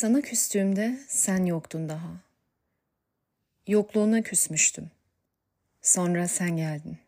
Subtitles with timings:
[0.00, 2.10] Sana küstüğümde sen yoktun daha.
[3.66, 4.90] Yokluğuna küsmüştüm.
[5.82, 6.98] Sonra sen geldin.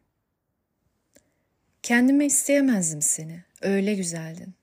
[1.82, 3.44] Kendime isteyemezdim seni.
[3.62, 4.54] Öyle güzeldin.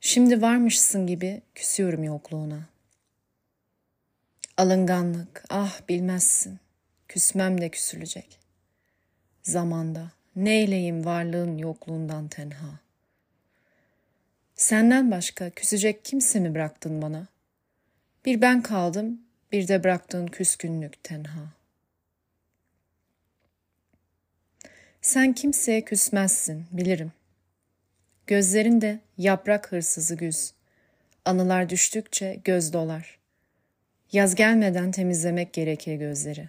[0.00, 2.68] Şimdi varmışsın gibi küsüyorum yokluğuna.
[4.56, 6.58] Alınganlık, ah bilmezsin.
[7.08, 8.38] Küsmem de küsülecek.
[9.42, 12.87] Zamanda neyleyim varlığın yokluğundan tenha.''
[14.58, 17.26] Senden başka küsecek kimse mi bıraktın bana?
[18.24, 21.52] Bir ben kaldım, bir de bıraktığın küskünlük tenha.
[25.02, 27.12] Sen kimseye küsmezsin, bilirim.
[28.26, 30.54] Gözlerinde yaprak hırsızı güz.
[31.24, 33.18] Anılar düştükçe göz dolar.
[34.12, 36.48] Yaz gelmeden temizlemek gerekir gözleri.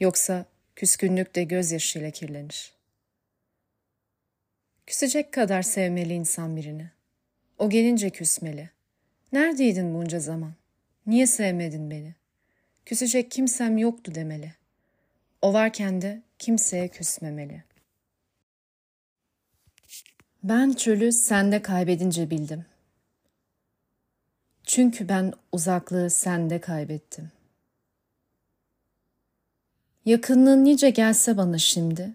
[0.00, 0.44] Yoksa
[0.76, 2.72] küskünlük de gözyaşıyla kirlenir.
[4.86, 6.99] Küsecek kadar sevmeli insan birini.''
[7.60, 8.70] O gelince küsmeli.
[9.32, 10.52] Neredeydin bunca zaman?
[11.06, 12.14] Niye sevmedin beni?
[12.86, 14.54] Küsecek kimsem yoktu demeli.
[15.42, 17.64] O varken de kimseye küsmemeli.
[20.42, 22.64] Ben çölü sende kaybedince bildim.
[24.64, 27.30] Çünkü ben uzaklığı sende kaybettim.
[30.04, 32.14] Yakınlığın nice gelse bana şimdi,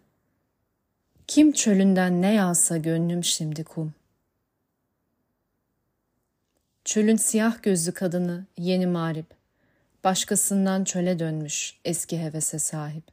[1.28, 4.05] kim çölünden ne yağsa gönlüm şimdi kum.''
[6.86, 9.26] Çölün siyah gözlü kadını yeni mağrip,
[10.04, 13.04] başkasından çöle dönmüş eski hevese sahip.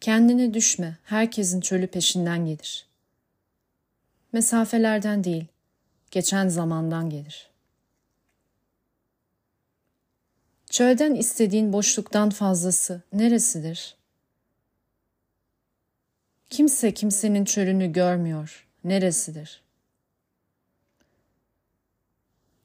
[0.00, 2.86] Kendine düşme, herkesin çölü peşinden gelir.
[4.32, 5.46] Mesafelerden değil,
[6.10, 7.50] geçen zamandan gelir.
[10.70, 13.96] Çölden istediğin boşluktan fazlası neresidir?
[16.50, 19.63] Kimse kimsenin çölünü görmüyor, neresidir?''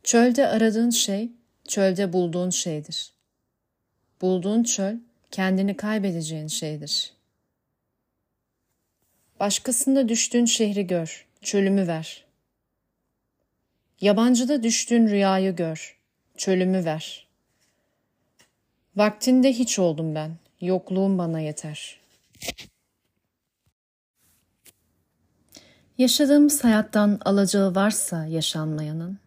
[0.09, 1.31] Çölde aradığın şey,
[1.67, 3.13] çölde bulduğun şeydir.
[4.21, 4.95] Bulduğun çöl,
[5.31, 7.13] kendini kaybedeceğin şeydir.
[9.39, 12.25] Başkasında düştüğün şehri gör, çölümü ver.
[14.01, 15.97] Yabancıda düştüğün rüyayı gör,
[16.37, 17.27] çölümü ver.
[18.95, 20.31] Vaktinde hiç oldum ben,
[20.61, 21.99] yokluğum bana yeter.
[25.97, 29.19] Yaşadığımız hayattan alacağı varsa yaşanmayanın,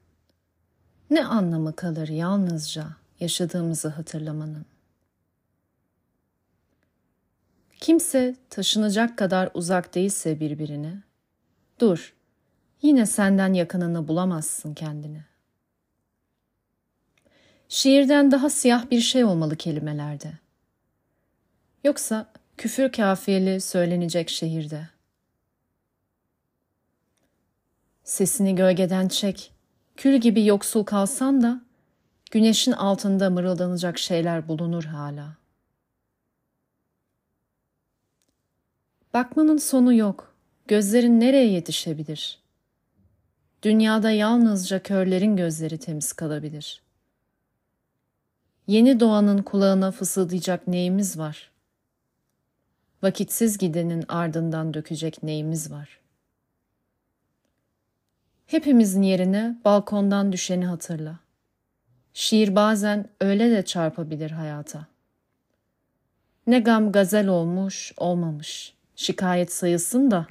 [1.15, 2.87] ne anlamı kalır yalnızca
[3.21, 4.67] yaşadığımızı hatırlamanın?
[7.81, 11.03] Kimse taşınacak kadar uzak değilse birbirine,
[11.79, 12.15] dur,
[12.83, 15.25] yine senden yakınını bulamazsın kendini.
[17.69, 20.33] Şiirden daha siyah bir şey olmalı kelimelerde.
[21.85, 24.89] Yoksa küfür kafiyeli söylenecek şehirde.
[28.05, 29.53] Sesini gölgeden çek,
[30.03, 31.61] Kül gibi yoksul kalsan da
[32.31, 35.37] güneşin altında mırıldanacak şeyler bulunur hala.
[39.15, 40.35] Bakmanın sonu yok.
[40.69, 42.39] Gözlerin nereye yetişebilir?
[43.63, 46.83] Dünyada yalnızca körlerin gözleri temiz kalabilir.
[48.67, 51.51] Yeni doğanın kulağına fısıldayacak neyimiz var?
[53.03, 56.02] Vakitsiz gidenin ardından dökecek neyimiz var?
[58.53, 61.19] Hepimizin yerine balkondan düşeni hatırla.
[62.15, 64.87] Şiir bazen öyle de çarpabilir hayata.
[66.47, 68.75] Ne gam gazel olmuş, olmamış.
[68.97, 70.27] Şikayet sayılsın da.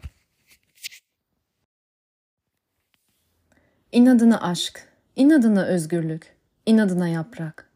[3.91, 7.69] İnadına aşk, inadına özgürlük, inadına yaprak.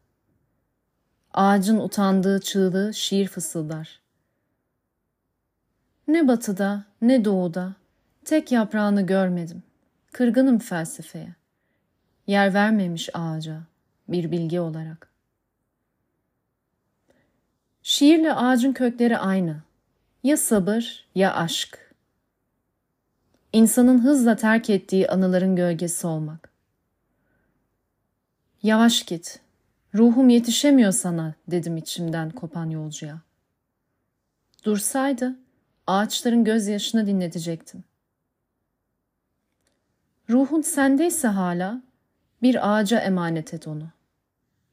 [1.34, 4.02] Ağacın utandığı çığlığı şiir fısıldar.
[6.08, 7.74] Ne batıda ne doğuda
[8.26, 9.65] tek yaprağını görmedim.''
[10.16, 11.36] Kırgınım felsefeye.
[12.28, 13.62] Yer vermemiş ağaca
[14.08, 15.10] bir bilgi olarak.
[17.84, 19.62] Şiirle ağacın kökleri aynı.
[20.24, 21.94] Ya sabır ya aşk.
[23.54, 26.50] İnsanın hızla terk ettiği anıların gölgesi olmak.
[28.64, 29.40] Yavaş git.
[29.96, 33.22] Ruhum yetişemiyor sana dedim içimden kopan yolcuya.
[34.64, 35.36] Dursaydı
[35.88, 37.95] ağaçların gözyaşını dinletecektim.''
[40.30, 41.82] Ruhun sendeyse hala
[42.42, 43.90] bir ağaca emanet et onu.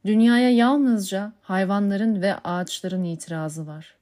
[0.04, 3.96] Dünyaya yalnızca hayvanların ve ağaçların itirazı var.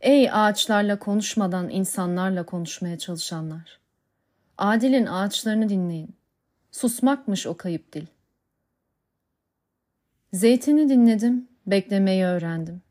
[0.00, 3.78] Ey ağaçlarla konuşmadan insanlarla konuşmaya çalışanlar.
[4.58, 6.16] Adil'in ağaçlarını dinleyin.
[6.70, 8.06] Susmakmış o kayıp dil.
[10.32, 12.82] Zeytini dinledim, beklemeyi öğrendim.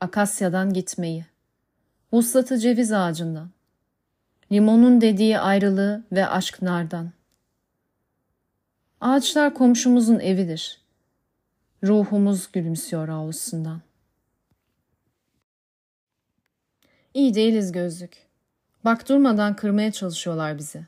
[0.00, 1.26] Akasyadan gitmeyi.
[2.12, 3.50] Vuslatı ceviz ağacından.
[4.52, 7.12] Limonun dediği ayrılığı ve aşk nardan.
[9.00, 10.80] Ağaçlar komşumuzun evidir.
[11.84, 13.80] Ruhumuz gülümsüyor avlusundan.
[17.14, 18.28] İyi değiliz gözlük.
[18.84, 20.86] Bak durmadan kırmaya çalışıyorlar bizi.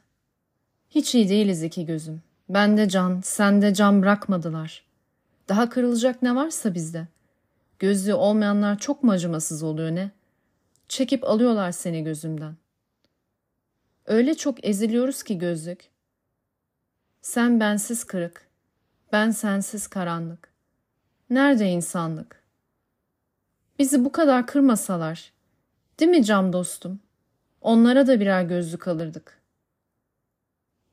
[0.90, 2.22] Hiç iyi değiliz iki gözüm.
[2.48, 4.84] Bende can, sende can bırakmadılar.
[5.48, 7.06] Daha kırılacak ne varsa bizde.
[7.78, 10.10] Gözlüğü olmayanlar çok mu acımasız oluyor ne?
[10.88, 12.54] Çekip alıyorlar seni gözümden.
[14.10, 15.90] Öyle çok eziliyoruz ki gözlük.
[17.22, 18.48] Sen bensiz kırık,
[19.12, 20.48] ben sensiz karanlık.
[21.30, 22.42] Nerede insanlık?
[23.78, 25.32] Bizi bu kadar kırmasalar,
[26.00, 27.00] değil mi cam dostum?
[27.60, 29.40] Onlara da birer gözlük alırdık.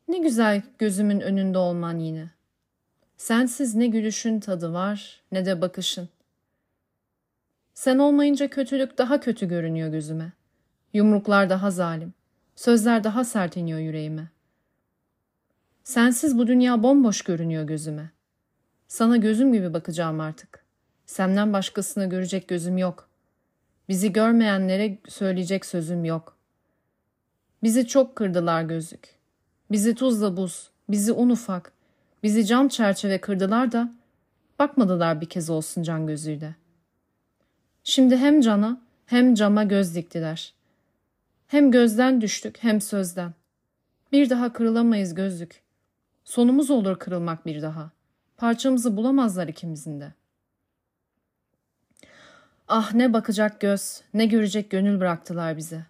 [0.07, 2.29] Ne güzel gözümün önünde olman yine.
[3.17, 6.09] Sensiz ne gülüşün tadı var ne de bakışın.
[7.73, 10.31] Sen olmayınca kötülük daha kötü görünüyor gözüme.
[10.93, 12.16] Yumruklar daha zalim.
[12.57, 14.27] Sözler daha sert iniyor yüreğime.
[15.83, 18.12] Sensiz bu dünya bomboş görünüyor gözüme.
[18.88, 20.65] Sana gözüm gibi bakacağım artık.
[21.06, 23.09] Senden başkasını görecek gözüm yok.
[23.89, 26.38] Bizi görmeyenlere söyleyecek sözüm yok.
[27.63, 29.15] Bizi çok kırdılar gözlük.
[29.71, 31.71] Bizi tuzla buz, bizi un ufak,
[32.24, 33.94] bizi cam çerçeve kırdılar da
[34.59, 36.56] bakmadılar bir kez olsun can gözüyle.
[37.83, 40.56] Şimdi hem cana hem cama göz diktiler.
[41.47, 43.33] Hem gözden düştük hem sözden.
[44.11, 45.61] Bir daha kırılamayız gözlük.
[46.23, 47.91] Sonumuz olur kırılmak bir daha.
[48.38, 50.13] Parçamızı bulamazlar ikimizin de.
[52.67, 55.85] Ah ne bakacak göz, ne görecek gönül bıraktılar bize.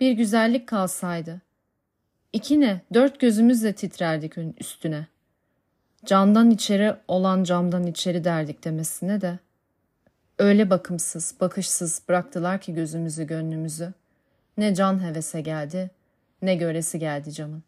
[0.00, 1.40] Bir güzellik kalsaydı.
[2.32, 5.06] İki ne, dört gözümüzle titrerdik üstüne.
[6.04, 9.38] Candan içeri olan camdan içeri derdik demesine de.
[10.38, 13.92] Öyle bakımsız, bakışsız bıraktılar ki gözümüzü, gönlümüzü.
[14.58, 15.90] Ne can hevese geldi,
[16.42, 17.62] ne göresi geldi camın.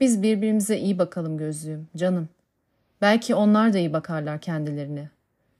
[0.00, 2.28] Biz birbirimize iyi bakalım gözlüğüm, canım.
[3.00, 5.10] Belki onlar da iyi bakarlar kendilerine.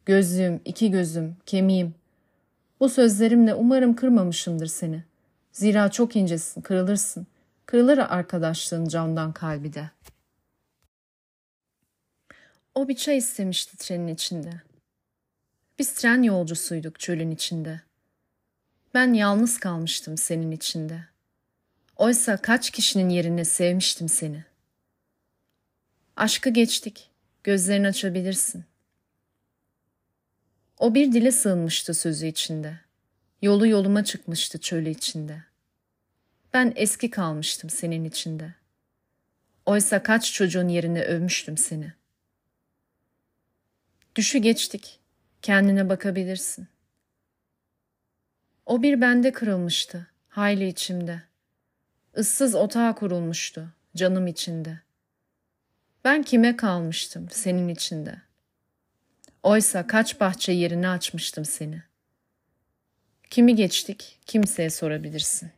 [0.07, 1.95] Gözlüğüm, iki gözüm, kemiğim.
[2.81, 5.05] Bu sözlerimle umarım kırmamışımdır seni.
[5.53, 7.27] Zira çok incesin, kırılırsın.
[7.67, 9.91] Kırılır arkadaşlığın camdan kalbi de.
[12.75, 14.51] O bir çay istemişti trenin içinde.
[15.79, 17.81] Biz tren yolcusuyduk çölün içinde.
[18.95, 21.05] Ben yalnız kalmıştım senin içinde.
[21.97, 24.45] Oysa kaç kişinin yerine sevmiştim seni.
[26.17, 27.11] Aşkı geçtik,
[27.45, 28.65] gözlerini açabilirsin.
[30.79, 32.81] O bir dile sığınmıştı sözü içinde.
[33.43, 35.45] Yolu yoluma çıkmıştı çölü içinde.
[36.55, 38.55] Ben eski kalmıştım senin içinde.
[39.67, 41.93] Oysa kaç çocuğun yerine övmüştüm seni.
[44.17, 44.99] Düşü geçtik,
[45.43, 46.69] kendine bakabilirsin.
[48.71, 51.23] O bir bende kırılmıştı, hayli içimde.
[52.17, 54.81] Issız otağa kurulmuştu, canım içinde.
[56.05, 58.23] Ben kime kalmıştım senin içinde?
[59.43, 61.83] Oysa kaç bahçe yerini açmıştım seni.
[63.31, 65.51] Kimi geçtik, kimseye sorabilirsin.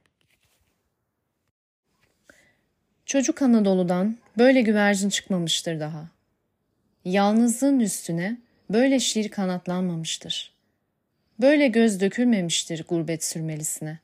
[3.06, 6.08] Çocuk Anadolu'dan böyle güvercin çıkmamıştır daha.
[7.04, 8.38] Yalnızlığın üstüne
[8.70, 10.51] böyle şiir kanatlanmamıştır.
[11.40, 13.98] Böyle göz dökülmemiştir gurbet sürmelisine.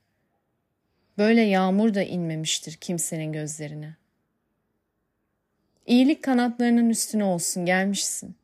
[1.18, 3.94] Böyle yağmur da inmemiştir kimsenin gözlerine.
[5.86, 8.34] İyilik kanatlarının üstüne olsun gelmişsin.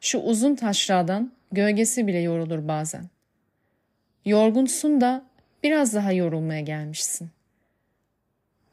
[0.00, 3.08] Şu uzun taşradan gölgesi bile yorulur bazen.
[4.24, 5.24] Yorgunsun da
[5.62, 7.30] biraz daha yorulmaya gelmişsin.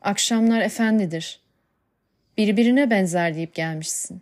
[0.02, 1.40] Akşamlar efendidir.
[2.38, 4.22] Birbirine benzer deyip gelmişsin.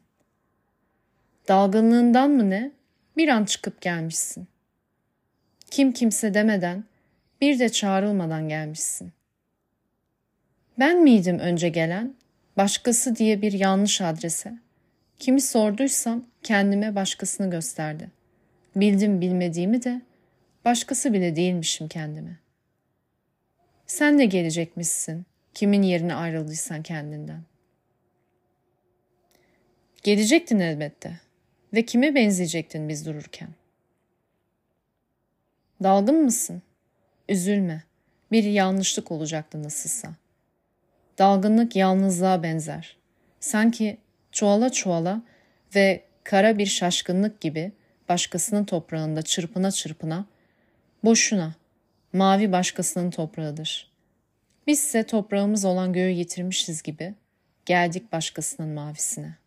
[1.48, 2.72] Dalgınlığından mı ne?
[3.18, 4.48] Bir an çıkıp gelmişsin.
[5.72, 6.84] Kim kimse demeden,
[7.42, 9.12] bir de çağrılmadan gelmişsin.
[10.80, 12.16] Ben miydim önce gelen,
[12.58, 14.54] başkası diye bir yanlış adrese?
[15.20, 18.12] Kimi sorduysam kendime başkasını gösterdi.
[18.76, 20.02] Bildim bilmediğimi de
[20.66, 22.40] başkası bile değilmişim kendime.
[23.88, 27.42] Sen de gelecekmişsin, kimin yerine ayrıldıysan kendinden.
[30.04, 31.20] Gelecektin elbette
[31.74, 33.59] ve kime benzeyecektin biz dururken?
[35.84, 36.62] Dalgın mısın?
[37.30, 37.84] Üzülme.
[38.32, 40.16] Bir yanlışlık olacaktı nasılsa.
[41.18, 42.98] Dalgınlık yalnızlığa benzer.
[43.40, 43.98] Sanki
[44.32, 45.22] çoğala çoğala
[45.76, 47.72] ve kara bir şaşkınlık gibi
[48.10, 50.26] başkasının toprağında çırpına çırpına,
[51.04, 51.56] boşuna,
[52.14, 53.92] mavi başkasının toprağıdır.
[54.68, 57.14] Bizse toprağımız olan göğü yitirmişiz gibi
[57.66, 59.38] geldik başkasının mavisine.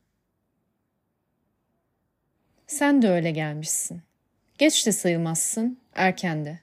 [2.66, 4.02] Sen de öyle gelmişsin.
[4.58, 6.58] Geç de sayılmazsın, erken de.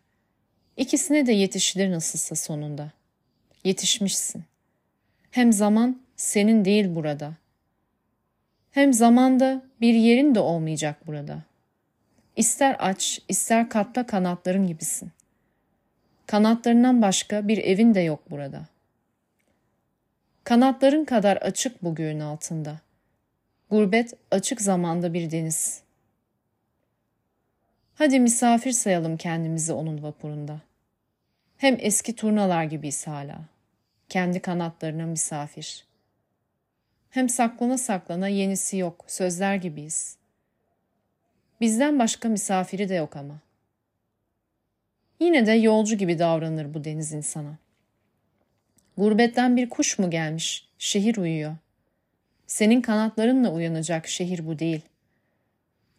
[0.77, 2.91] İkisine de yetişilir nasılsa sonunda.
[3.63, 4.43] yetişmişsin.
[5.31, 7.33] Hem zaman senin değil burada.
[8.71, 11.43] Hem zamanda bir yerin de olmayacak burada.
[12.35, 15.11] İster aç, ister katla kanatların gibisin.
[16.25, 18.65] Kanatlarından başka bir evin de yok burada.
[20.43, 22.79] Kanatların kadar açık bu göğün altında.
[23.69, 25.81] Gurbet açık zamanda bir deniz.
[27.99, 30.61] Hadi misafir sayalım kendimizi onun vapurunda.
[31.57, 33.39] Hem eski turnalar gibiyiz hala.
[34.09, 35.85] Kendi kanatlarına misafir.
[37.09, 40.17] Hem saklana saklana yenisi yok, sözler gibiyiz.
[41.61, 43.39] Bizden başka misafiri de yok ama.
[45.19, 47.57] Yine de yolcu gibi davranır bu deniz insana.
[48.97, 51.55] Gurbetten bir kuş mu gelmiş, şehir uyuyor.
[52.47, 54.81] Senin kanatlarınla uyanacak şehir bu değil.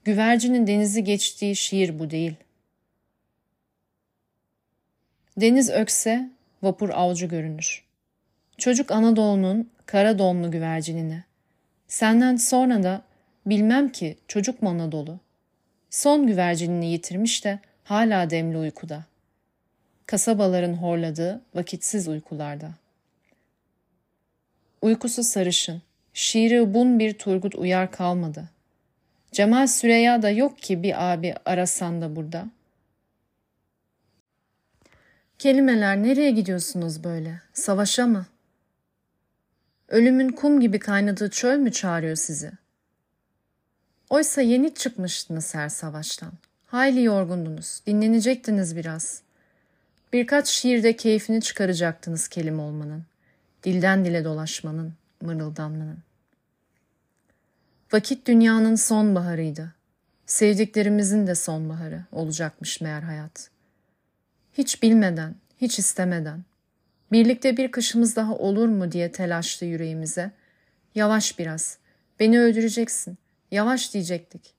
[0.05, 2.35] Güvercinin denizi geçtiği şiir bu değil.
[5.37, 6.31] Deniz ökse
[6.63, 7.85] vapur avcı görünür.
[8.59, 11.25] Çocuk Anadolu'nun kara donlu güvercinine.
[11.89, 13.03] Senden sonra da
[13.47, 15.21] bilmem ki çocuk mu Anadolu.
[15.91, 19.05] Son güvercinini yitirmiş de hala demli uykuda.
[20.07, 22.71] Kasabaların horladığı vakitsiz uykularda.
[24.83, 25.83] Uykusu sarışın,
[26.15, 28.49] şiiri bun bir Turgut Uyar kalmadı.
[29.33, 32.47] Cemal Süreya da yok ki bir abi arasan da burada.
[35.39, 37.41] Kelimeler nereye gidiyorsunuz böyle?
[37.53, 38.27] Savaşa mı?
[39.89, 42.53] Ölümün kum gibi kaynadığı çöl mü çağırıyor sizi?
[44.11, 46.33] Oysa yeni çıkmıştınız her savaştan.
[46.67, 49.23] Hayli yorgundunuz, dinlenecektiniz biraz.
[50.13, 53.05] Birkaç şiirde keyfini çıkaracaktınız kelime olmanın,
[53.63, 55.99] dilden dile dolaşmanın, mırıldanmanın.
[57.93, 59.75] Vakit dünyanın sonbaharıydı.
[60.27, 63.51] Sevdiklerimizin de sonbaharı olacakmış meğer hayat.
[64.53, 66.45] Hiç bilmeden, hiç istemeden,
[67.13, 70.31] birlikte bir kışımız daha olur mu diye telaşlı yüreğimize,
[70.95, 71.79] yavaş biraz,
[72.21, 73.19] beni öldüreceksin,
[73.51, 74.55] yavaş diyecektik.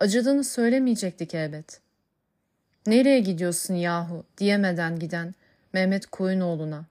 [0.00, 1.80] Acıdığını söylemeyecektik elbet.
[2.86, 5.34] Nereye gidiyorsun yahu diyemeden giden
[5.72, 6.86] Mehmet Koyunoğlu'na,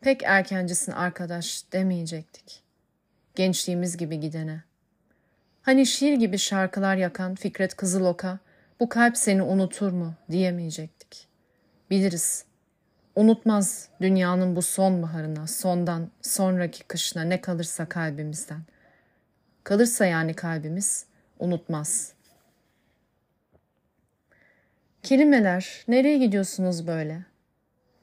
[0.00, 2.62] pek erkencisin arkadaş demeyecektik.
[3.34, 4.67] Gençliğimiz gibi gidene.
[5.62, 8.38] Hani şiir gibi şarkılar yakan Fikret Kızılok'a
[8.80, 11.28] bu kalp seni unutur mu diyemeyecektik.
[11.90, 12.44] Biliriz.
[13.16, 18.60] Unutmaz dünyanın bu sonbaharına, sondan sonraki kışına ne kalırsa kalbimizden.
[19.64, 21.06] Kalırsa yani kalbimiz
[21.38, 22.12] unutmaz.
[25.02, 27.24] Kelimeler, nereye gidiyorsunuz böyle?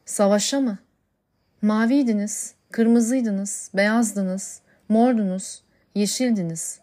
[0.05, 0.77] Savaşa mı?
[1.62, 5.63] Maviydiniz, kırmızıydınız, beyazdınız, mordunuz,
[5.95, 6.79] yeşildiniz.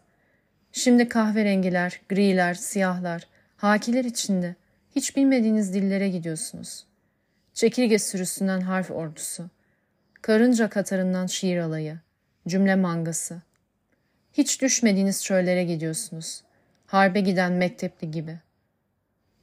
[0.73, 4.55] Şimdi kahverengiler, griler, siyahlar, hakiler içinde
[4.97, 6.87] hiç bilmediğiniz dillere gidiyorsunuz.
[7.55, 9.51] Çekirge sürüsünden harf ordusu,
[10.23, 11.99] karınca katarından şiir alayı,
[12.49, 13.43] cümle mangası.
[14.33, 16.43] Hiç düşmediğiniz çöllere gidiyorsunuz.
[16.87, 18.39] Harbe giden mektepli gibi.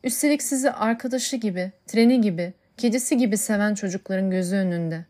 [0.04, 5.06] Üstelik sizi arkadaşı gibi, treni gibi, kedisi gibi seven çocukların gözü önünde.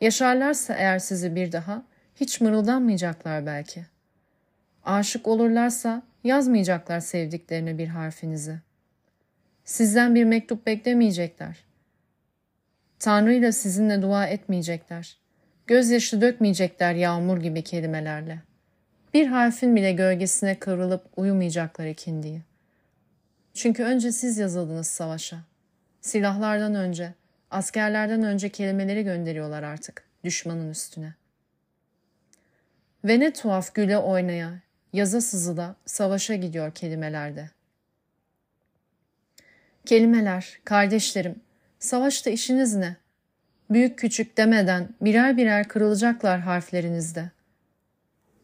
[0.00, 1.82] Yaşarlarsa eğer sizi bir daha,
[2.14, 3.95] hiç mırıldanmayacaklar belki.''
[4.86, 8.58] Aşık olurlarsa yazmayacaklar sevdiklerine bir harfinizi.
[9.64, 11.64] Sizden bir mektup beklemeyecekler.
[12.98, 15.18] Tanrı ile sizinle dua etmeyecekler.
[15.66, 18.42] Gözyaşı dökmeyecekler yağmur gibi kelimelerle.
[19.14, 22.42] Bir harfin bile gölgesine kıvrılıp uyumayacaklar ikindiyi.
[23.54, 25.38] Çünkü önce siz yazıldınız savaşa.
[26.00, 27.14] Silahlardan önce,
[27.50, 31.14] askerlerden önce kelimeleri gönderiyorlar artık düşmanın üstüne.
[33.04, 37.50] Ve ne tuhaf güle oynaya, yaza sızıda savaşa gidiyor kelimelerde.
[39.86, 41.40] Kelimeler, kardeşlerim,
[41.78, 42.96] savaşta işiniz ne?
[43.70, 47.30] Büyük küçük demeden birer birer kırılacaklar harflerinizde.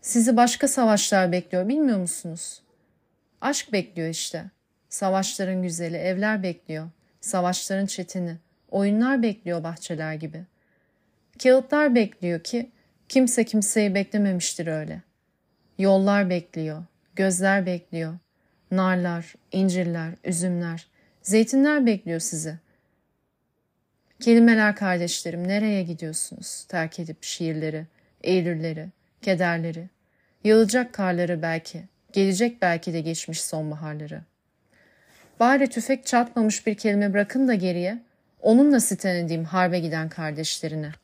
[0.01, 2.63] Sizi başka savaşlar bekliyor bilmiyor musunuz?
[3.41, 4.45] Aşk bekliyor işte.
[4.89, 6.89] Savaşların güzeli evler bekliyor.
[7.21, 8.37] Savaşların çetini,
[8.71, 10.43] oyunlar bekliyor bahçeler gibi.
[11.43, 12.71] Kağıtlar bekliyor ki
[13.09, 15.12] kimse kimseyi beklememiştir öyle.''
[15.83, 16.85] Yollar bekliyor,
[17.17, 18.15] gözler bekliyor.
[18.71, 20.87] Narlar, incirler, üzümler,
[21.23, 22.59] zeytinler bekliyor sizi.
[24.21, 27.87] Kelimeler kardeşlerim nereye gidiyorsunuz terk edip şiirleri,
[28.23, 28.89] eylülleri,
[29.23, 29.89] kederleri,
[30.45, 34.23] yağacak karları belki, gelecek belki de geçmiş sonbaharları.
[35.41, 37.99] Bari tüfek çatmamış bir kelime bırakın da geriye,
[38.41, 41.02] onunla sitem edeyim harbe giden kardeşlerine.''